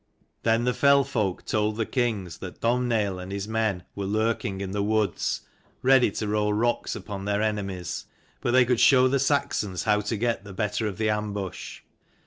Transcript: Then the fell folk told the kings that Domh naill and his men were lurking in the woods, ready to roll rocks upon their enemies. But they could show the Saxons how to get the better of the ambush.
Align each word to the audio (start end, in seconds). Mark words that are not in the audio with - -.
Then 0.41 0.63
the 0.63 0.73
fell 0.73 1.03
folk 1.03 1.45
told 1.45 1.75
the 1.77 1.85
kings 1.85 2.39
that 2.39 2.59
Domh 2.59 2.87
naill 2.89 3.21
and 3.21 3.31
his 3.31 3.47
men 3.47 3.83
were 3.93 4.07
lurking 4.07 4.59
in 4.59 4.71
the 4.71 4.81
woods, 4.81 5.41
ready 5.83 6.09
to 6.13 6.27
roll 6.27 6.51
rocks 6.53 6.95
upon 6.95 7.25
their 7.25 7.43
enemies. 7.43 8.07
But 8.41 8.49
they 8.49 8.65
could 8.65 8.79
show 8.79 9.07
the 9.07 9.19
Saxons 9.19 9.83
how 9.83 10.01
to 10.01 10.17
get 10.17 10.43
the 10.43 10.53
better 10.53 10.87
of 10.87 10.97
the 10.97 11.11
ambush. 11.11 11.81